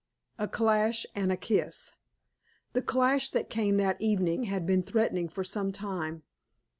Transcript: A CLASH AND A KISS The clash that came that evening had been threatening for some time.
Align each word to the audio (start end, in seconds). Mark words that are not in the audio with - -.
A 0.39 0.47
CLASH 0.47 1.05
AND 1.13 1.31
A 1.31 1.37
KISS 1.37 1.93
The 2.73 2.81
clash 2.81 3.29
that 3.29 3.51
came 3.51 3.77
that 3.77 4.01
evening 4.01 4.45
had 4.45 4.65
been 4.65 4.81
threatening 4.81 5.29
for 5.29 5.43
some 5.43 5.71
time. 5.71 6.23